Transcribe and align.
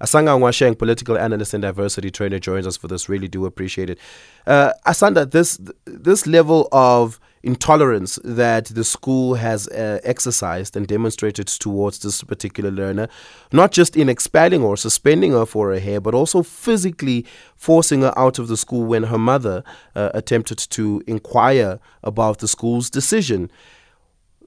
Asanda 0.00 0.38
Ngoasheng, 0.38 0.78
political 0.78 1.18
analyst 1.18 1.54
and 1.54 1.62
diversity 1.62 2.10
trainer, 2.10 2.38
joins 2.38 2.66
us 2.66 2.76
for 2.76 2.88
this. 2.88 3.08
Really 3.08 3.28
do 3.28 3.46
appreciate 3.46 3.90
it. 3.90 3.98
Uh, 4.46 4.72
Asanda, 4.86 5.30
this 5.30 5.58
this 5.84 6.26
level 6.26 6.68
of 6.72 7.20
intolerance 7.42 8.18
that 8.22 8.66
the 8.66 8.84
school 8.84 9.34
has 9.34 9.66
uh, 9.68 9.98
exercised 10.04 10.76
and 10.76 10.86
demonstrated 10.86 11.46
towards 11.46 11.98
this 11.98 12.22
particular 12.22 12.70
learner, 12.70 13.08
not 13.52 13.72
just 13.72 13.96
in 13.96 14.08
expelling 14.08 14.62
or 14.62 14.76
suspending 14.76 15.32
her 15.32 15.44
for 15.44 15.72
her 15.72 15.80
hair, 15.80 16.00
but 16.00 16.14
also 16.14 16.42
physically 16.42 17.26
forcing 17.56 18.02
her 18.02 18.16
out 18.16 18.38
of 18.38 18.48
the 18.48 18.56
school 18.56 18.84
when 18.84 19.04
her 19.04 19.18
mother 19.18 19.64
uh, 19.96 20.10
attempted 20.14 20.58
to 20.58 21.02
inquire 21.06 21.80
about 22.02 22.38
the 22.38 22.48
school's 22.48 22.88
decision. 22.88 23.50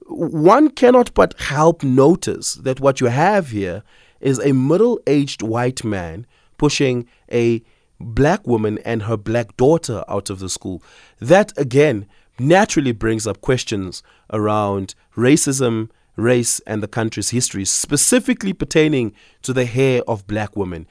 One 0.08 0.70
cannot 0.70 1.12
but 1.14 1.38
help 1.40 1.82
notice 1.82 2.54
that 2.54 2.80
what 2.80 3.00
you 3.00 3.08
have 3.08 3.48
here 3.50 3.82
is 4.26 4.40
a 4.40 4.52
middle 4.52 5.00
aged 5.06 5.40
white 5.40 5.84
man 5.84 6.26
pushing 6.58 7.06
a 7.30 7.62
black 8.00 8.44
woman 8.44 8.76
and 8.78 9.04
her 9.04 9.16
black 9.16 9.56
daughter 9.56 10.04
out 10.08 10.30
of 10.30 10.40
the 10.40 10.48
school. 10.48 10.82
That, 11.20 11.56
again, 11.56 12.06
naturally 12.36 12.90
brings 12.90 13.24
up 13.24 13.40
questions 13.40 14.02
around 14.32 14.96
racism, 15.16 15.90
race, 16.16 16.58
and 16.66 16.82
the 16.82 16.88
country's 16.88 17.30
history, 17.30 17.64
specifically 17.64 18.52
pertaining 18.52 19.14
to 19.42 19.52
the 19.52 19.64
hair 19.64 20.02
of 20.08 20.26
black 20.26 20.56
women. 20.56 20.88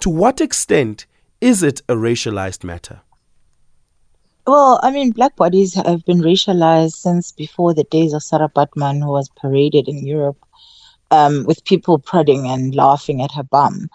To 0.00 0.08
what 0.08 0.40
extent 0.40 1.04
is 1.42 1.62
it 1.62 1.82
a 1.90 1.94
racialized 1.94 2.64
matter? 2.64 3.02
Well, 4.46 4.80
I 4.82 4.92
mean, 4.92 5.10
black 5.10 5.36
bodies 5.36 5.74
have 5.74 6.06
been 6.06 6.20
racialized 6.20 6.92
since 6.92 7.32
before 7.32 7.74
the 7.74 7.84
days 7.84 8.14
of 8.14 8.22
Sarah 8.22 8.48
Baartman, 8.48 9.02
who 9.02 9.10
was 9.10 9.28
paraded 9.36 9.88
in 9.88 10.06
Europe 10.06 10.38
um, 11.10 11.44
with 11.44 11.64
people 11.64 11.98
prodding 11.98 12.46
and 12.46 12.74
laughing 12.74 13.22
at 13.22 13.32
her 13.32 13.42
bum. 13.42 13.88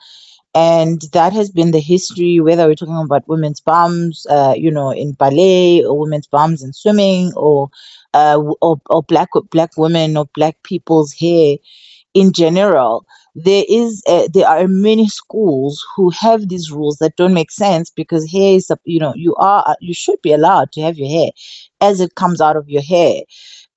And 0.54 1.02
that 1.14 1.32
has 1.32 1.50
been 1.50 1.72
the 1.72 1.80
history 1.80 2.42
whether 2.42 2.68
we're 2.68 2.76
talking 2.76 2.98
about 2.98 3.28
women's 3.28 3.62
bums 3.62 4.28
uh, 4.30 4.54
you 4.58 4.70
know 4.70 4.92
in 4.92 5.14
ballet 5.14 5.82
or 5.86 5.98
women's 5.98 6.28
bums 6.28 6.62
in 6.62 6.74
swimming 6.74 7.32
or 7.38 7.70
uh, 8.14 8.38
or, 8.62 8.82
or 8.90 9.02
black 9.04 9.30
black 9.50 9.78
women 9.78 10.18
or 10.18 10.26
black 10.36 10.62
people's 10.64 11.14
hair 11.14 11.56
in 12.14 12.34
general 12.34 13.06
there 13.36 13.64
is 13.70 14.04
a, 14.10 14.28
there 14.34 14.48
are 14.48 14.68
many 14.68 15.08
schools 15.08 15.86
who 15.96 16.10
have 16.10 16.50
these 16.50 16.70
rules 16.70 16.98
that 16.98 17.16
don't 17.16 17.34
make 17.34 17.52
sense 17.52 17.90
because 17.90 18.30
hair 18.30 18.56
is 18.56 18.70
you 18.84 19.00
know 19.00 19.14
you 19.16 19.34
are 19.36 19.76
you 19.80 19.94
should 19.94 20.22
be 20.22 20.34
allowed 20.34 20.72
to 20.74 20.82
have 20.82 20.98
your 20.98 21.10
hair 21.10 21.32
as 21.80 22.02
it 22.02 22.16
comes 22.16 22.42
out 22.42 22.58
of 22.58 22.70
your 22.70 22.82
hair 22.82 23.22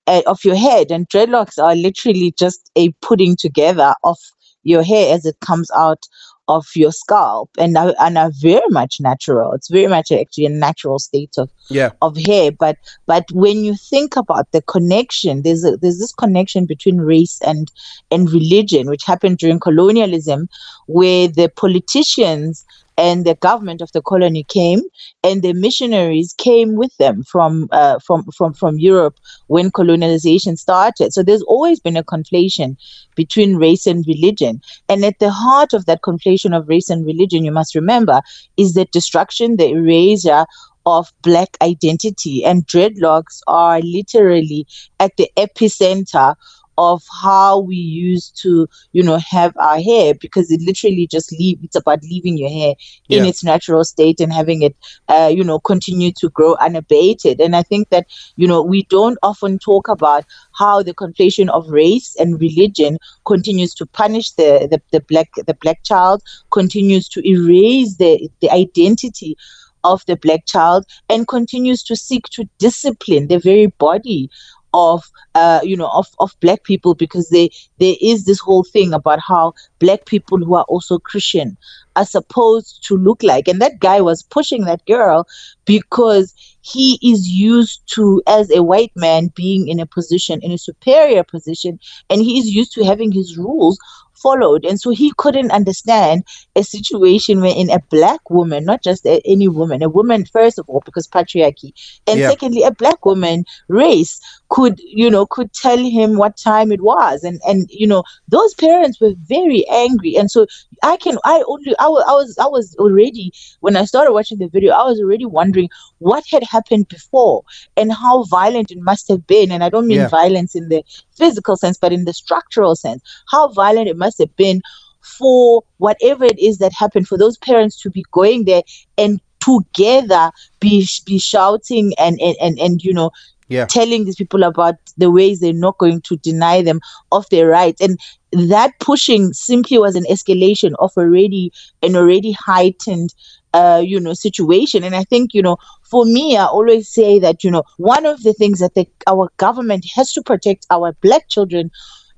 uh, 0.06 0.22
of 0.26 0.44
your 0.44 0.56
head 0.56 0.90
and 0.90 1.08
dreadlocks 1.08 1.62
are 1.62 1.74
literally 1.74 2.32
just 2.38 2.70
a 2.76 2.90
putting 3.00 3.36
together 3.36 3.94
of 4.04 4.18
your 4.62 4.82
hair 4.82 5.14
as 5.14 5.26
it 5.26 5.36
comes 5.40 5.70
out 5.72 6.06
of 6.48 6.66
your 6.74 6.92
scalp 6.92 7.50
and 7.58 7.76
are, 7.76 7.94
and 8.00 8.18
are 8.18 8.30
very 8.40 8.68
much 8.68 9.00
natural. 9.00 9.52
It's 9.52 9.70
very 9.70 9.86
much 9.86 10.12
actually 10.12 10.46
a 10.46 10.50
natural 10.50 10.98
state 10.98 11.34
of 11.38 11.50
yeah. 11.70 11.90
of 12.02 12.16
hair. 12.18 12.52
But 12.52 12.76
but 13.06 13.24
when 13.32 13.64
you 13.64 13.74
think 13.74 14.16
about 14.16 14.52
the 14.52 14.60
connection, 14.62 15.42
there's 15.42 15.64
a, 15.64 15.76
there's 15.76 15.98
this 15.98 16.12
connection 16.12 16.66
between 16.66 16.98
race 16.98 17.40
and 17.46 17.70
and 18.10 18.30
religion, 18.30 18.88
which 18.88 19.04
happened 19.04 19.38
during 19.38 19.58
colonialism, 19.58 20.48
where 20.86 21.28
the 21.28 21.48
politicians 21.48 22.64
and 22.96 23.24
the 23.24 23.34
government 23.34 23.80
of 23.80 23.90
the 23.92 24.02
colony 24.02 24.44
came 24.44 24.80
and 25.22 25.42
the 25.42 25.52
missionaries 25.52 26.32
came 26.38 26.76
with 26.76 26.96
them 26.98 27.22
from 27.24 27.68
uh, 27.72 27.98
from 27.98 28.24
from 28.36 28.52
from 28.52 28.78
Europe 28.78 29.18
when 29.48 29.70
colonization 29.70 30.56
started. 30.56 31.12
So 31.12 31.22
there's 31.22 31.42
always 31.42 31.80
been 31.80 31.96
a 31.96 32.04
conflation 32.04 32.76
between 33.16 33.56
race 33.56 33.86
and 33.86 34.04
religion. 34.06 34.60
And 34.88 35.04
at 35.04 35.18
the 35.18 35.30
heart 35.30 35.72
of 35.72 35.86
that 35.86 36.02
conflation 36.02 36.56
of 36.56 36.68
race 36.68 36.90
and 36.90 37.04
religion 37.04 37.44
you 37.44 37.52
must 37.52 37.74
remember 37.74 38.20
is 38.56 38.74
the 38.74 38.84
destruction 38.86 39.56
the 39.56 39.70
erasure 39.70 40.46
of 40.86 41.12
black 41.22 41.56
identity. 41.62 42.44
And 42.44 42.66
dreadlocks 42.66 43.40
are 43.46 43.80
literally 43.80 44.66
at 45.00 45.16
the 45.16 45.30
epicenter 45.36 46.34
of 46.78 47.02
how 47.22 47.58
we 47.58 47.76
used 47.76 48.40
to, 48.42 48.68
you 48.92 49.02
know, 49.02 49.18
have 49.18 49.56
our 49.56 49.80
hair 49.80 50.14
because 50.14 50.50
it 50.50 50.60
literally 50.62 51.06
just 51.06 51.32
leave 51.32 51.58
it's 51.62 51.76
about 51.76 52.02
leaving 52.02 52.36
your 52.36 52.50
hair 52.50 52.74
yeah. 53.08 53.18
in 53.18 53.24
its 53.24 53.44
natural 53.44 53.84
state 53.84 54.20
and 54.20 54.32
having 54.32 54.62
it 54.62 54.76
uh, 55.08 55.30
you 55.32 55.44
know, 55.44 55.58
continue 55.58 56.12
to 56.12 56.28
grow 56.30 56.54
unabated. 56.56 57.40
And 57.40 57.54
I 57.56 57.62
think 57.62 57.90
that, 57.90 58.06
you 58.36 58.46
know, 58.46 58.62
we 58.62 58.84
don't 58.84 59.18
often 59.22 59.58
talk 59.58 59.88
about 59.88 60.24
how 60.52 60.82
the 60.82 60.94
conflation 60.94 61.48
of 61.48 61.68
race 61.68 62.16
and 62.18 62.40
religion 62.40 62.98
continues 63.24 63.74
to 63.74 63.86
punish 63.86 64.30
the, 64.32 64.68
the, 64.70 64.80
the 64.92 65.00
black 65.00 65.30
the 65.46 65.54
black 65.54 65.82
child, 65.84 66.22
continues 66.50 67.08
to 67.10 67.26
erase 67.28 67.96
the, 67.96 68.30
the 68.40 68.50
identity 68.50 69.36
of 69.84 70.04
the 70.06 70.16
black 70.16 70.46
child 70.46 70.86
and 71.08 71.28
continues 71.28 71.82
to 71.82 71.94
seek 71.94 72.24
to 72.30 72.48
discipline 72.58 73.28
the 73.28 73.38
very 73.38 73.66
body 73.66 74.30
of 74.74 75.10
uh, 75.34 75.60
you 75.62 75.76
know 75.76 75.88
of, 75.88 76.08
of 76.18 76.36
black 76.40 76.64
people 76.64 76.94
because 76.94 77.30
they 77.30 77.48
there 77.78 77.94
is 78.00 78.24
this 78.26 78.40
whole 78.40 78.64
thing 78.64 78.92
about 78.92 79.20
how 79.20 79.54
black 79.78 80.04
people 80.04 80.38
who 80.38 80.54
are 80.54 80.64
also 80.64 80.98
christian 80.98 81.56
are 81.96 82.04
supposed 82.04 82.84
to 82.84 82.96
look 82.96 83.22
like. 83.22 83.48
And 83.48 83.60
that 83.60 83.78
guy 83.78 84.00
was 84.00 84.22
pushing 84.22 84.64
that 84.64 84.84
girl 84.86 85.26
because 85.64 86.34
he 86.62 86.98
is 87.02 87.28
used 87.28 87.82
to 87.94 88.22
as 88.26 88.50
a 88.50 88.62
white 88.62 88.92
man 88.96 89.30
being 89.34 89.68
in 89.68 89.80
a 89.80 89.86
position 89.86 90.40
in 90.42 90.52
a 90.52 90.58
superior 90.58 91.22
position. 91.22 91.78
And 92.10 92.20
he 92.20 92.38
is 92.38 92.50
used 92.50 92.72
to 92.74 92.84
having 92.84 93.12
his 93.12 93.36
rules 93.36 93.78
followed. 94.16 94.64
And 94.64 94.80
so 94.80 94.90
he 94.90 95.12
couldn't 95.16 95.50
understand 95.50 96.24
a 96.56 96.62
situation 96.62 97.40
where 97.40 97.54
in 97.54 97.70
a 97.70 97.80
black 97.90 98.30
woman, 98.30 98.64
not 98.64 98.82
just 98.82 99.04
a, 99.06 99.20
any 99.24 99.48
woman, 99.48 99.82
a 99.82 99.88
woman, 99.88 100.24
first 100.24 100.58
of 100.58 100.68
all, 100.68 100.82
because 100.84 101.08
patriarchy, 101.08 101.72
and 102.06 102.20
yeah. 102.20 102.30
secondly, 102.30 102.62
a 102.62 102.70
black 102.70 103.04
woman 103.04 103.44
race 103.68 104.20
could, 104.48 104.78
you 104.80 105.10
know, 105.10 105.26
could 105.26 105.52
tell 105.52 105.78
him 105.78 106.16
what 106.16 106.36
time 106.36 106.70
it 106.70 106.80
was. 106.80 107.24
And, 107.24 107.40
and, 107.46 107.68
you 107.70 107.86
know, 107.86 108.04
those 108.28 108.54
parents 108.54 109.00
were 109.00 109.14
very 109.16 109.66
angry. 109.68 110.16
And 110.16 110.30
so 110.30 110.46
I 110.82 110.96
can, 110.96 111.18
I 111.24 111.42
only, 111.48 111.74
I 111.80 111.88
was, 111.88 112.04
I 112.06 112.12
was, 112.12 112.38
I 112.38 112.46
was 112.46 112.76
already, 112.78 113.32
when 113.60 113.76
I 113.76 113.84
started 113.84 114.12
watching 114.12 114.38
the 114.38 114.48
video, 114.48 114.72
I 114.72 114.84
was 114.84 115.00
already 115.00 115.26
wondering 115.26 115.70
what 115.98 116.24
had 116.30 116.44
happened 116.44 116.88
before 116.88 117.42
and 117.76 117.92
how 117.92 118.24
violent 118.24 118.70
it 118.70 118.78
must 118.78 119.08
have 119.08 119.26
been. 119.26 119.50
And 119.50 119.64
I 119.64 119.70
don't 119.70 119.88
mean 119.88 120.00
yeah. 120.00 120.08
violence 120.08 120.54
in 120.54 120.68
the 120.68 120.84
physical 121.16 121.56
sense, 121.56 121.78
but 121.78 121.92
in 121.92 122.04
the 122.04 122.12
structural 122.12 122.76
sense, 122.76 123.02
how 123.30 123.48
violent 123.48 123.88
it 123.88 123.96
must 123.96 124.03
have 124.18 124.34
been 124.36 124.60
for 125.00 125.62
whatever 125.78 126.24
it 126.24 126.38
is 126.38 126.58
that 126.58 126.72
happened, 126.72 127.06
for 127.06 127.18
those 127.18 127.36
parents 127.38 127.80
to 127.82 127.90
be 127.90 128.04
going 128.10 128.44
there 128.44 128.62
and 128.96 129.20
together 129.40 130.30
be 130.60 130.86
be 131.04 131.18
shouting 131.18 131.92
and 131.98 132.18
and 132.20 132.36
and, 132.40 132.58
and 132.58 132.82
you 132.82 132.92
know 132.92 133.10
yeah. 133.48 133.66
telling 133.66 134.04
these 134.04 134.16
people 134.16 134.42
about 134.42 134.76
the 134.96 135.10
ways 135.10 135.40
they're 135.40 135.52
not 135.52 135.76
going 135.78 136.00
to 136.00 136.16
deny 136.16 136.62
them 136.62 136.80
of 137.12 137.28
their 137.30 137.46
rights 137.46 137.80
and 137.80 137.98
that 138.32 138.72
pushing 138.80 139.32
simply 139.32 139.78
was 139.78 139.96
an 139.96 140.04
escalation 140.10 140.72
of 140.78 140.92
already 140.96 141.52
an 141.82 141.94
already 141.94 142.32
heightened 142.32 143.14
uh, 143.52 143.82
you 143.84 144.00
know 144.00 144.14
situation 144.14 144.82
and 144.82 144.96
i 144.96 145.04
think 145.04 145.34
you 145.34 145.42
know 145.42 145.56
for 145.82 146.04
me 146.06 146.36
i 146.36 146.44
always 146.44 146.88
say 146.88 147.18
that 147.18 147.44
you 147.44 147.50
know 147.50 147.62
one 147.76 148.06
of 148.06 148.22
the 148.22 148.32
things 148.32 148.60
that 148.60 148.74
the, 148.74 148.88
our 149.06 149.30
government 149.36 149.84
has 149.94 150.12
to 150.12 150.22
protect 150.22 150.66
our 150.70 150.92
black 151.02 151.28
children 151.28 151.70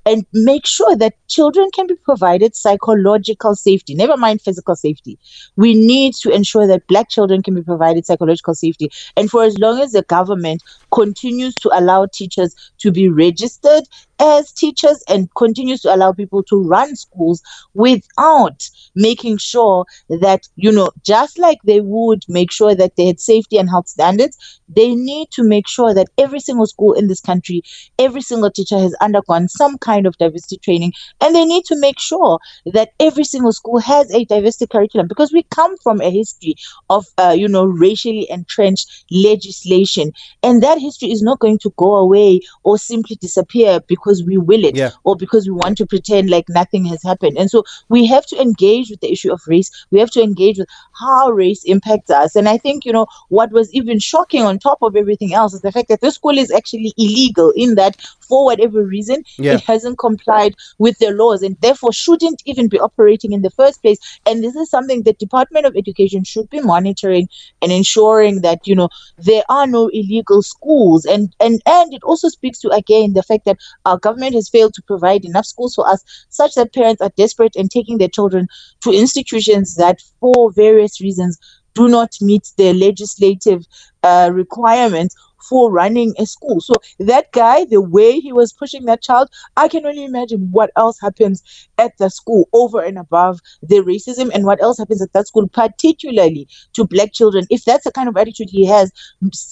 and 0.06 0.25
make 0.33 0.67
sure 0.67 0.97
that 0.97 1.15
children 1.27 1.69
can 1.75 1.89
be 1.89 1.97
provided 1.97 2.55
psychological 2.55 3.56
safety, 3.56 3.94
never 3.94 4.17
mind 4.17 4.41
physical 4.41 4.77
safety. 4.77 5.19
We 5.56 5.75
need 5.75 6.15
to 6.15 6.31
ensure 6.31 6.67
that 6.69 6.87
black 6.87 7.11
children 7.11 7.43
can 7.43 7.55
be 7.55 7.62
provided 7.62 8.06
psychological 8.06 8.55
safety. 8.55 8.91
And 9.16 9.28
for 9.28 9.43
as 9.43 9.59
long 9.59 9.81
as 9.81 9.93
the 9.93 10.03
government 10.03 10.62
continues 10.93 11.55
to 11.56 11.71
allow 11.77 12.06
teachers 12.06 12.55
to 12.78 12.93
be 12.93 13.09
registered 13.09 13.83
as 14.19 14.53
teachers 14.53 15.03
and 15.09 15.32
continues 15.34 15.81
to 15.82 15.94
allow 15.94 16.12
people 16.12 16.43
to 16.44 16.56
run 16.56 16.97
schools 16.97 17.43
without 17.75 18.69
making 18.94 19.37
sure 19.38 19.84
that, 20.09 20.48
you 20.57 20.72
know, 20.72 20.91
just 21.03 21.39
like 21.39 21.59
they 21.65 21.80
would 21.80 22.22
make 22.28 22.51
sure 22.51 22.74
that 22.74 22.97
they 22.97 23.07
had 23.07 23.21
safety 23.21 23.57
and 23.59 23.68
health 23.68 23.89
standards, 23.89 24.60
they 24.68 24.95
need 24.95 25.30
to 25.33 25.42
make 25.42 25.68
sure 25.68 25.92
that 25.95 26.09
every 26.18 26.41
single 26.41 26.66
school 26.66 26.92
in 26.92 27.09
this 27.09 27.21
country, 27.21 27.63
every 27.98 28.22
single 28.22 28.51
teacher 28.51 28.78
has 28.78 28.95
undergone 29.01 29.48
some 29.48 29.78
kind 29.78 30.07
of 30.07 30.16
diversity 30.19 30.59
training. 30.59 30.92
And 31.21 31.34
they 31.34 31.45
need 31.45 31.65
to 31.66 31.78
make 31.78 31.98
sure 32.01 32.39
that 32.72 32.92
every 32.98 33.24
single 33.24 33.53
school 33.53 33.78
has 33.80 34.10
a 34.15 34.24
diversity 34.24 34.66
curriculum 34.66 35.09
because 35.09 35.33
we 35.33 35.42
come 35.45 35.77
from 35.83 36.01
a 36.01 36.10
history 36.10 36.54
of, 36.91 37.07
uh, 37.19 37.34
you 37.36 37.48
know, 37.48 37.65
racially 37.65 38.27
entrenched 38.30 39.04
legislation. 39.10 40.12
And 40.42 40.62
that 40.62 40.78
history 40.78 41.12
is 41.12 41.22
not 41.22 41.39
going 41.39 41.59
to 41.59 41.72
go 41.77 41.97
away 41.97 42.41
or 42.65 42.78
simply 42.78 43.16
disappear 43.16 43.80
because 43.86 44.06
because 44.07 44.23
we 44.25 44.39
will 44.39 44.65
it 44.65 44.77
yeah. 44.77 44.91
or 45.05 45.17
because 45.17 45.47
we 45.47 45.53
want 45.53 45.77
to 45.79 45.87
pretend 45.87 46.31
like 46.31 46.49
nothing 46.49 46.85
has 46.85 47.03
happened. 47.03 47.37
And 47.37 47.51
so 47.51 47.65
we 47.89 48.07
have 48.07 48.25
to 48.27 48.41
engage 48.41 48.91
with 48.91 49.01
the 49.01 49.11
issue 49.11 49.33
of 49.33 49.43
race. 49.47 49.71
We 49.91 49.99
have 49.99 50.11
to 50.13 50.23
engage 50.23 50.59
with 50.59 50.69
how 50.93 51.31
race 51.31 51.65
impacts 51.65 52.11
us. 52.11 52.37
And 52.37 52.49
I 52.49 52.57
think, 52.57 52.85
you 52.85 52.93
know, 52.93 53.07
what 53.29 53.51
was 53.51 53.73
even 53.75 53.99
shocking 53.99 54.43
on 54.43 54.59
top 54.59 54.79
of 54.83 54.95
everything 54.95 55.35
else 55.35 55.55
is 55.55 55.63
the 55.63 55.73
fact 55.73 55.89
that 55.89 56.01
this 56.01 56.15
school 56.15 56.39
is 56.39 56.53
actually 56.53 56.93
illegal 56.97 57.53
in 57.57 57.75
that 57.75 57.97
for 58.28 58.45
whatever 58.45 58.83
reason, 58.84 59.25
Yeah. 59.39 59.55
it 59.55 59.61
hasn't 59.63 59.99
complied 59.99 60.55
with 60.78 60.99
the 60.99 61.11
laws 61.11 61.43
and 61.43 61.57
therefore 61.61 61.93
shouldn't 61.93 62.43
even 62.45 62.69
be 62.69 62.78
operating 62.78 63.33
in 63.33 63.43
the 63.43 63.51
first 63.51 63.83
place. 63.83 63.99
And 64.27 64.43
this 64.43 64.55
is 64.57 64.71
something 64.71 65.03
the 65.03 65.13
Department 65.15 65.67
of 65.67 65.77
Education 65.77 66.25
should 66.25 66.49
be 66.51 66.61
monitoring 66.61 67.28
and 67.63 67.73
ensuring 67.73 68.43
that, 68.43 68.67
you 68.67 68.75
know, 68.75 68.89
there 69.19 69.45
are 69.49 69.67
no 69.67 69.89
illegal 69.89 70.43
schools. 70.43 71.05
And 71.05 71.34
and 71.41 71.61
and 71.67 71.95
it 71.95 72.03
also 72.05 72.28
speaks 72.28 72.59
to 72.61 72.69
again 72.71 73.13
the 73.15 73.23
fact 73.23 73.45
that 73.47 73.59
our 73.84 73.99
government 73.99 74.34
has 74.34 74.49
failed 74.49 74.75
to 74.75 74.83
provide 74.83 75.25
enough 75.25 75.47
schools 75.47 75.75
for 75.75 75.89
us, 75.89 76.03
such 76.29 76.55
that 76.55 76.75
parents 76.75 77.01
are 77.03 77.13
desperate 77.17 77.57
and 77.57 77.71
taking 77.71 77.99
their 77.99 78.09
children 78.09 78.49
to 78.83 78.91
institutions 78.93 79.75
that 79.77 80.01
for 80.21 80.51
various 80.53 81.01
reasons 81.01 81.39
do 81.75 81.89
not 81.89 82.13
meet 82.22 82.49
the 82.57 82.72
legislative 82.72 83.67
uh, 84.03 84.31
requirements 84.33 85.15
for 85.48 85.71
running 85.71 86.15
a 86.19 86.27
school. 86.27 86.60
So 86.60 86.75
that 86.98 87.33
guy, 87.33 87.65
the 87.65 87.81
way 87.81 88.21
he 88.21 88.33
was 88.33 88.53
pushing 88.53 88.84
that 88.87 89.03
child, 89.03 89.31
I 89.57 89.69
can 89.69 89.87
only 89.87 90.04
imagine 90.04 90.48
what 90.51 90.71
else 90.77 91.01
happens 91.01 91.43
at 91.78 91.97
the 91.98 92.10
school 92.10 92.48
over 92.53 92.81
and 92.81 92.98
above 92.98 93.41
the 93.63 93.77
racism 93.77 94.31
and 94.34 94.45
what 94.45 94.63
else 94.63 94.78
happens 94.78 95.03
at 95.03 95.13
that 95.13 95.28
school, 95.28 95.48
particularly 95.48 96.48
to 96.75 96.87
black 96.87 97.13
children. 97.13 97.47
If 97.51 97.65
that's 97.65 97.84
the 97.84 97.93
kind 97.93 98.09
of 98.09 98.16
attitude 98.16 98.51
he 98.51 98.66
has, 98.66 98.93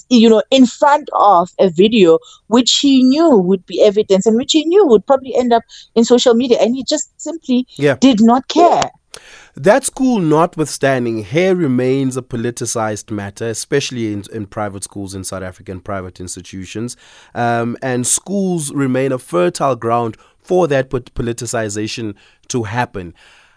you 0.09 0.29
know, 0.29 0.43
in 0.51 0.67
front 0.67 1.09
of 1.15 1.51
a 1.59 1.71
video 1.71 2.19
which 2.49 2.79
he 2.79 3.03
knew 3.03 3.37
would 3.37 3.65
be 3.67 3.83
evidence 3.83 4.27
and 4.27 4.37
which 4.37 4.53
he 4.53 4.65
knew 4.65 4.87
would 4.87 5.07
probably 5.07 5.35
end 5.35 5.53
up 5.53 5.63
in 5.95 6.05
social 6.05 6.35
media, 6.35 6.59
and 6.61 6.75
he 6.75 6.85
just 6.85 7.11
simply 7.21 7.67
Yeah. 7.77 7.97
did 8.01 8.21
not 8.21 8.49
care. 8.49 8.91
That 9.57 9.85
school 9.85 10.19
notwithstanding, 10.19 11.23
hair 11.23 11.55
remains 11.55 12.17
a 12.17 12.23
politicized 12.23 13.13
matter, 13.13 13.47
especially 13.47 14.13
in, 14.13 14.25
in 14.33 14.47
private 14.47 14.83
schools 14.83 15.15
in 15.15 15.23
South 15.23 15.45
Africa 15.45 15.71
and 15.71 15.85
private 15.85 16.19
institutions. 16.19 16.97
Um, 17.37 17.77
and 17.81 18.05
schools 18.05 18.73
remain 18.73 19.13
a 19.13 19.19
fertile 19.19 19.77
ground 19.77 20.17
for 20.41 20.67
that 20.67 20.91
politicization 20.91 22.17
to 22.49 22.65
happen. 22.65 23.15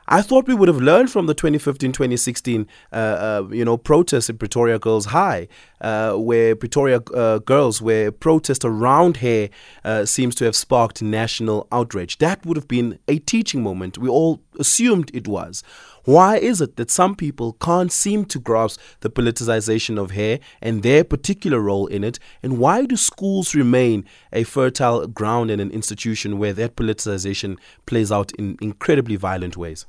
I 0.10 0.22
thought 0.22 0.48
we 0.48 0.54
would 0.54 0.70
have 0.70 0.80
learned 0.80 1.12
from 1.12 1.26
the 1.26 1.36
2015-2016, 1.36 2.66
uh, 2.94 2.96
uh, 2.96 3.48
you 3.52 3.66
know, 3.66 3.76
protests 3.76 4.30
in 4.30 4.38
Pretoria 4.38 4.80
Girls 4.80 5.08
High, 5.08 5.50
uh, 5.82 6.14
where 6.14 6.56
Pretoria 6.56 7.02
uh, 7.14 7.40
girls, 7.40 7.82
where 7.82 8.12
protest 8.12 8.64
around 8.64 9.18
hair 9.18 9.50
uh, 9.84 10.06
seems 10.06 10.34
to 10.36 10.46
have 10.46 10.56
sparked 10.56 11.02
national 11.02 11.68
outrage. 11.74 12.20
That 12.20 12.46
would 12.46 12.56
have 12.56 12.70
been 12.70 13.00
a 13.10 13.20
teaching 13.20 13.62
moment. 13.62 13.98
We 13.98 14.08
all 14.08 14.42
assumed 14.58 15.12
it 15.14 15.28
was. 15.28 15.64
Why 16.06 16.38
is 16.38 16.62
it 16.62 16.78
that 16.78 16.90
some 16.90 17.16
people 17.16 17.54
can't 17.60 17.92
seem 17.92 18.24
to 18.26 18.40
grasp 18.40 18.80
the 19.02 19.10
politicization 19.10 20.00
of 20.02 20.12
hair 20.12 20.40
and 20.62 20.82
their 20.82 21.04
particular 21.04 21.60
role 21.60 21.88
in 21.88 22.04
it? 22.04 22.18
And 22.42 22.60
why 22.60 22.86
do 22.86 22.96
schools 22.96 23.54
remain 23.54 24.06
a 24.32 24.44
fertile 24.44 25.08
ground 25.08 25.52
and 25.52 25.62
an 25.62 25.72
institution 25.72 26.38
where 26.38 26.54
that 26.54 26.78
politicization 26.78 27.58
plays 27.86 28.12
out 28.12 28.32
in 28.34 28.58
incredibly 28.62 29.18
violent 29.18 29.58
ways? 29.58 29.86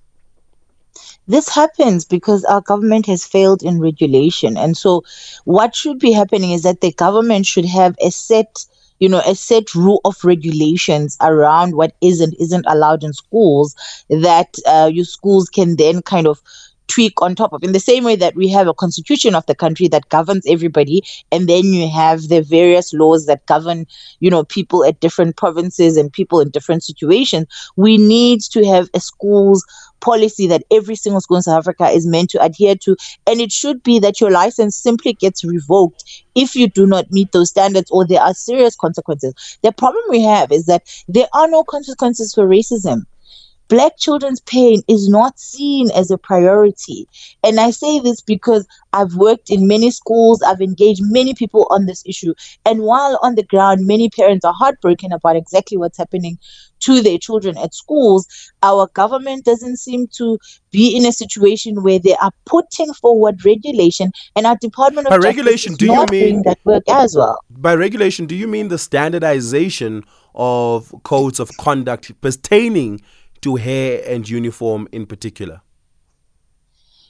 this 1.28 1.48
happens 1.48 2.04
because 2.04 2.44
our 2.46 2.60
government 2.60 3.06
has 3.06 3.24
failed 3.24 3.62
in 3.62 3.80
regulation 3.80 4.56
and 4.56 4.76
so 4.76 5.04
what 5.44 5.74
should 5.74 5.98
be 5.98 6.12
happening 6.12 6.50
is 6.50 6.62
that 6.62 6.80
the 6.80 6.92
government 6.92 7.46
should 7.46 7.64
have 7.64 7.94
a 8.00 8.10
set 8.10 8.64
you 8.98 9.08
know 9.08 9.22
a 9.26 9.34
set 9.34 9.74
rule 9.74 10.00
of 10.04 10.24
regulations 10.24 11.16
around 11.20 11.74
what 11.74 11.94
is 12.00 12.20
and 12.20 12.34
isn't 12.40 12.64
allowed 12.68 13.04
in 13.04 13.12
schools 13.12 13.74
that 14.08 14.56
uh, 14.66 14.90
your 14.92 15.04
schools 15.04 15.48
can 15.48 15.76
then 15.76 16.02
kind 16.02 16.26
of 16.26 16.42
tweak 16.88 17.20
on 17.22 17.34
top 17.34 17.52
of. 17.52 17.62
In 17.62 17.72
the 17.72 17.80
same 17.80 18.02
way 18.02 18.16
that 18.16 18.34
we 18.34 18.48
have 18.48 18.66
a 18.66 18.74
constitution 18.74 19.34
of 19.34 19.46
the 19.46 19.54
country 19.54 19.88
that 19.88 20.08
governs 20.08 20.44
everybody 20.48 21.02
and 21.30 21.48
then 21.48 21.64
you 21.66 21.88
have 21.88 22.28
the 22.28 22.42
various 22.42 22.92
laws 22.92 23.26
that 23.26 23.46
govern 23.46 23.86
you 24.20 24.30
know 24.30 24.44
people 24.44 24.84
at 24.84 25.00
different 25.00 25.36
provinces 25.36 25.96
and 25.96 26.12
people 26.12 26.40
in 26.40 26.50
different 26.50 26.82
situations 26.82 27.46
we 27.76 27.96
need 27.98 28.40
to 28.40 28.64
have 28.64 28.88
a 28.94 29.00
schools 29.00 29.64
policy 30.00 30.46
that 30.48 30.64
every 30.70 30.96
single 30.96 31.20
school 31.20 31.38
in 31.38 31.42
South 31.42 31.58
Africa 31.58 31.88
is 31.88 32.06
meant 32.06 32.30
to 32.30 32.42
adhere 32.42 32.76
to. 32.76 32.96
And 33.26 33.40
it 33.40 33.52
should 33.52 33.82
be 33.82 33.98
that 34.00 34.20
your 34.20 34.30
license 34.30 34.76
simply 34.76 35.14
gets 35.14 35.44
revoked 35.44 36.04
if 36.34 36.54
you 36.54 36.68
do 36.68 36.86
not 36.86 37.10
meet 37.10 37.32
those 37.32 37.50
standards 37.50 37.90
or 37.90 38.06
there 38.06 38.20
are 38.20 38.34
serious 38.34 38.76
consequences. 38.76 39.58
The 39.62 39.72
problem 39.72 40.04
we 40.08 40.22
have 40.22 40.52
is 40.52 40.66
that 40.66 40.82
there 41.08 41.28
are 41.32 41.48
no 41.48 41.64
consequences 41.64 42.34
for 42.34 42.46
racism. 42.46 43.02
Black 43.68 43.98
children's 43.98 44.40
pain 44.40 44.82
is 44.88 45.08
not 45.08 45.38
seen 45.38 45.90
as 45.90 46.10
a 46.10 46.18
priority. 46.18 47.06
And 47.44 47.60
I 47.60 47.70
say 47.70 48.00
this 48.00 48.20
because 48.20 48.66
I've 48.92 49.14
worked 49.14 49.50
in 49.50 49.66
many 49.66 49.90
schools, 49.90 50.42
I've 50.42 50.60
engaged 50.60 51.02
many 51.04 51.34
people 51.34 51.66
on 51.70 51.86
this 51.86 52.02
issue. 52.06 52.34
And 52.64 52.80
while 52.80 53.18
on 53.22 53.34
the 53.34 53.42
ground, 53.42 53.86
many 53.86 54.08
parents 54.08 54.44
are 54.44 54.54
heartbroken 54.54 55.12
about 55.12 55.36
exactly 55.36 55.76
what's 55.76 55.98
happening 55.98 56.38
to 56.80 57.02
their 57.02 57.18
children 57.18 57.58
at 57.58 57.74
schools, 57.74 58.26
our 58.62 58.86
government 58.94 59.44
doesn't 59.44 59.76
seem 59.78 60.06
to 60.08 60.38
be 60.70 60.96
in 60.96 61.04
a 61.04 61.12
situation 61.12 61.82
where 61.82 61.98
they 61.98 62.14
are 62.16 62.32
putting 62.44 62.92
forward 62.94 63.44
regulation, 63.44 64.12
and 64.36 64.46
our 64.46 64.56
Department 64.56 65.06
of 65.06 65.10
By 65.10 65.16
Justice 65.16 65.36
regulation, 65.36 65.72
is 65.72 65.78
do 65.78 65.86
you 65.86 66.06
mean- 66.06 66.08
doing 66.08 66.42
that 66.44 66.58
work 66.64 66.84
as 66.88 67.16
well. 67.16 67.38
By 67.50 67.74
regulation, 67.74 68.26
do 68.26 68.36
you 68.36 68.46
mean 68.46 68.68
the 68.68 68.78
standardization 68.78 70.04
of 70.34 70.94
codes 71.02 71.40
of 71.40 71.50
conduct 71.56 72.18
pertaining 72.20 73.00
to 73.42 73.56
hair 73.56 74.02
and 74.06 74.28
uniform 74.28 74.88
in 74.92 75.06
particular? 75.06 75.60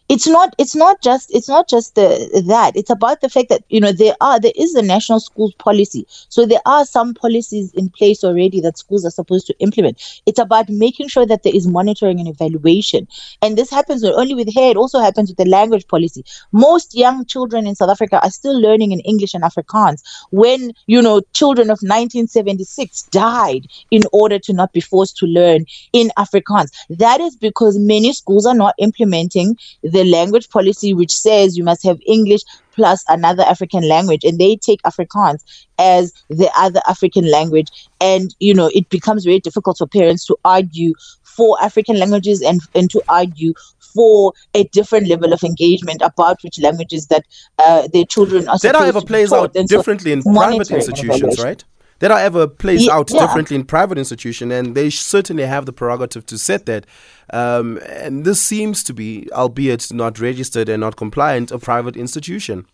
It's 0.08 0.26
not 0.26 0.54
it's 0.58 0.74
not 0.74 1.02
just 1.02 1.34
it's 1.34 1.48
not 1.48 1.68
just 1.68 1.94
the 1.94 2.42
that. 2.46 2.76
It's 2.76 2.90
about 2.90 3.20
the 3.20 3.28
fact 3.28 3.50
that 3.50 3.62
you 3.68 3.80
know 3.80 3.92
there 3.92 4.14
are 4.20 4.40
there 4.40 4.52
is 4.56 4.74
a 4.74 4.82
national 4.82 5.20
schools 5.20 5.52
policy. 5.54 6.06
So 6.28 6.46
there 6.46 6.62
are 6.64 6.86
some 6.86 7.12
policies 7.14 7.72
in 7.74 7.90
place 7.90 8.24
already 8.24 8.60
that 8.62 8.78
schools 8.78 9.04
are 9.04 9.10
supposed 9.10 9.46
to 9.48 9.58
implement. 9.58 10.22
It's 10.24 10.38
about 10.38 10.70
making 10.70 11.08
sure 11.08 11.26
that 11.26 11.42
there 11.42 11.54
is 11.54 11.66
monitoring 11.66 12.20
and 12.20 12.28
evaluation. 12.28 13.06
And 13.42 13.58
this 13.58 13.70
happens 13.70 14.02
not 14.02 14.14
only 14.14 14.34
with 14.34 14.52
hair 14.54 14.70
it 14.70 14.76
also 14.76 14.98
happens 14.98 15.28
with 15.28 15.36
the 15.36 15.44
language 15.44 15.86
policy. 15.88 16.24
Most 16.52 16.94
young 16.94 17.26
children 17.26 17.66
in 17.66 17.74
south 17.74 17.90
africa 17.90 18.20
are 18.22 18.30
still 18.30 18.58
learning 18.58 18.92
in 18.92 19.00
english 19.00 19.34
and 19.34 19.44
afrikaans 19.44 20.02
when 20.30 20.72
you 20.86 21.02
know 21.02 21.20
children 21.32 21.70
of 21.70 21.78
1976 21.82 23.02
died 23.04 23.66
in 23.90 24.02
order 24.12 24.38
to 24.38 24.52
not 24.52 24.72
be 24.72 24.80
forced 24.80 25.16
to 25.18 25.26
learn 25.26 25.66
in 25.92 26.10
afrikaans. 26.18 26.70
That 26.88 27.20
is 27.20 27.36
because 27.36 27.78
many 27.78 28.12
schools 28.12 28.46
are 28.46 28.54
not 28.54 28.74
implementing 28.78 29.56
the 29.82 29.97
language 30.04 30.48
policy 30.50 30.94
which 30.94 31.12
says 31.12 31.56
you 31.56 31.64
must 31.64 31.82
have 31.84 31.98
English 32.06 32.42
plus 32.72 33.04
another 33.08 33.42
African 33.42 33.88
language 33.88 34.24
and 34.24 34.38
they 34.38 34.56
take 34.56 34.80
Afrikaans 34.82 35.42
as 35.78 36.12
the 36.28 36.50
other 36.56 36.80
African 36.88 37.30
language. 37.30 37.68
And 38.00 38.34
you 38.38 38.54
know 38.54 38.70
it 38.74 38.88
becomes 38.88 39.24
very 39.24 39.40
difficult 39.40 39.78
for 39.78 39.86
parents 39.86 40.24
to 40.26 40.36
argue 40.44 40.94
for 41.22 41.56
African 41.62 41.98
languages 41.98 42.42
and, 42.42 42.60
and 42.74 42.90
to 42.90 43.02
argue 43.08 43.54
for 43.94 44.32
a 44.54 44.64
different 44.64 45.08
level 45.08 45.32
of 45.32 45.42
engagement 45.44 46.02
about 46.02 46.42
which 46.42 46.58
languages 46.60 47.06
that 47.06 47.24
uh, 47.64 47.88
their 47.92 48.04
children 48.04 48.48
are 48.48 48.58
That 48.58 48.60
supposed 48.60 48.76
however 48.76 49.00
plays 49.02 49.32
out 49.32 49.52
differently 49.52 50.12
in 50.12 50.22
private 50.22 50.70
institutions, 50.70 51.42
right? 51.42 51.62
That 52.00 52.10
however 52.10 52.46
plays 52.46 52.84
Ye- 52.84 52.90
out 52.90 53.10
yeah. 53.12 53.20
differently 53.20 53.56
in 53.56 53.64
private 53.64 53.98
institution, 53.98 54.52
and 54.52 54.74
they 54.74 54.90
certainly 54.90 55.44
have 55.44 55.66
the 55.66 55.72
prerogative 55.72 56.24
to 56.26 56.38
set 56.38 56.66
that. 56.66 56.86
Um, 57.32 57.78
and 57.88 58.24
this 58.24 58.40
seems 58.40 58.84
to 58.84 58.94
be, 58.94 59.28
albeit 59.32 59.92
not 59.92 60.18
registered 60.20 60.68
and 60.68 60.80
not 60.80 60.96
compliant, 60.96 61.50
a 61.50 61.58
private 61.58 61.96
institution. 61.96 62.66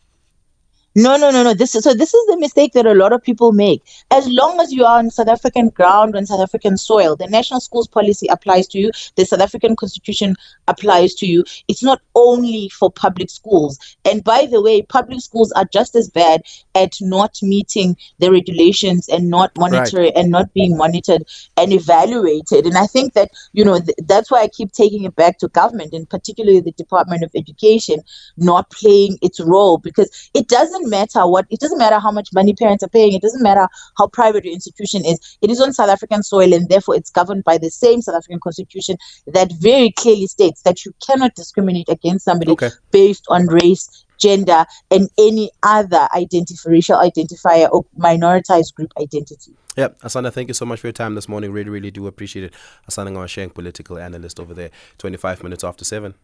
No, 0.97 1.17
no, 1.17 1.33
no, 1.33 1.43
no. 1.43 1.55
This 1.55 1.75
is 1.75 1.83
so. 1.83 1.93
This 1.93 2.15
is 2.15 2.27
the 2.27 2.37
mistake 2.39 2.73
that 2.75 2.87
a 2.87 2.95
lot 2.95 3.13
of 3.13 3.21
people 3.21 3.51
make. 3.51 3.83
As 4.13 4.29
long 4.29 4.61
as 4.61 4.73
you 4.73 4.85
are 4.85 4.99
on 4.99 5.11
South 5.11 5.27
African 5.27 5.71
ground, 5.71 6.15
on 6.15 6.25
South 6.25 6.41
African 6.41 6.77
soil, 6.77 7.17
the 7.17 7.27
national 7.27 7.59
schools 7.59 7.89
policy 7.89 8.29
applies 8.29 8.69
to 8.69 8.79
you. 8.79 8.93
The 9.17 9.25
South 9.25 9.41
African 9.41 9.75
Constitution 9.75 10.37
applies 10.69 11.15
to 11.15 11.27
you. 11.27 11.43
It's 11.67 11.83
not 11.83 12.01
only 12.15 12.69
for 12.69 12.93
public 12.93 13.29
schools. 13.31 13.97
And 14.05 14.23
by 14.23 14.47
the 14.47 14.63
way, 14.63 14.83
public 14.83 15.21
schools 15.21 15.51
are 15.53 15.65
just 15.65 15.97
as 15.97 16.09
bad 16.09 16.43
at 16.77 16.93
not 17.01 17.39
meeting 17.43 17.97
the 18.21 18.31
regulations 18.31 19.09
and 19.09 19.29
not 19.29 19.51
monitoring 19.59 20.13
and 20.15 20.31
not 20.31 20.55
being 20.55 20.77
monitored 20.77 21.25
and 21.57 21.73
evaluated. 21.73 22.67
And 22.67 22.79
I 22.79 22.87
think 22.87 23.15
that 23.15 23.33
you 23.53 23.65
know 23.65 23.81
th- 23.81 23.99
that's 24.07 24.31
why 24.31 24.43
I 24.43 24.49
keep 24.49 24.71
taking 24.71 25.03
it 25.03 25.17
back 25.17 25.39
to 25.39 25.49
government, 25.49 25.93
and 25.93 26.09
particularly 26.09 26.61
the 26.61 26.71
Department 26.71 27.25
of 27.25 27.33
Education, 27.35 28.01
not 28.37 28.71
playing 28.71 29.19
its 29.23 29.41
role 29.41 29.79
because 29.79 30.31
it 30.35 30.47
doesn't 30.47 30.84
matter 30.91 31.27
what 31.27 31.47
it 31.51 31.61
doesn't 31.61 31.79
matter 31.79 31.99
how 31.99 32.11
much 32.11 32.29
money 32.35 32.53
parents 32.55 32.83
are 32.85 32.89
paying 32.89 33.13
it 33.13 33.23
doesn't 33.23 33.43
matter 33.43 33.67
how 33.99 34.07
private 34.07 34.45
your 34.45 34.55
institution 34.55 35.05
is 35.05 35.19
it 35.43 35.51
is 35.51 35.61
on 35.61 35.73
south 35.73 35.89
african 35.89 36.23
soil 36.23 36.53
and 36.53 36.69
therefore 36.69 36.95
it's 36.97 37.11
governed 37.11 37.45
by 37.45 37.59
the 37.59 37.71
same 37.71 38.01
south 38.03 38.17
african 38.17 38.41
constitution 38.41 38.97
that 39.27 39.53
very 39.61 39.91
clearly 39.93 40.27
states 40.27 40.63
that 40.63 40.85
you 40.85 40.93
cannot 41.07 41.35
discriminate 41.35 41.89
against 41.89 42.25
somebody 42.25 42.53
Okay. 42.53 42.71
based 42.91 43.25
on 43.29 43.47
race 43.47 44.05
gender 44.19 44.65
and 44.91 45.09
any 45.19 45.51
other 45.63 46.09
identif- 46.15 46.65
racial 46.67 46.97
identifier 46.97 47.69
or 47.73 47.85
minoritized 47.99 48.75
group 48.75 48.91
identity 49.01 49.53
Yeah, 49.77 49.89
Asanda, 50.05 50.33
thank 50.33 50.49
you 50.49 50.55
so 50.55 50.65
much 50.65 50.81
for 50.81 50.87
your 50.87 50.93
time 50.93 51.17
this 51.17 51.29
morning. 51.29 51.51
Really, 51.51 51.69
really 51.69 51.91
do 51.91 52.07
appreciate 52.07 52.45
it. 52.45 52.55
Asanda 52.89 53.11
Ngoasheng, 53.11 53.53
political 53.53 53.99
analyst 53.99 54.39
over 54.39 54.55
there, 54.55 54.71
25 54.99 55.43
minutes 55.43 55.65
after 55.65 55.85
7. 55.85 56.15